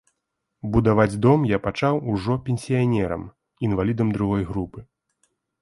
[0.75, 3.29] Будаваць дом я пачаў ужо пенсіянерам,
[3.69, 4.79] інвалідам другой групы.